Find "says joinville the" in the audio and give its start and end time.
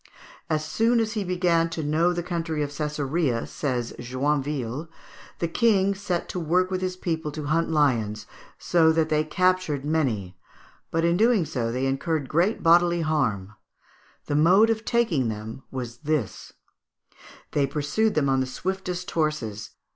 3.45-5.47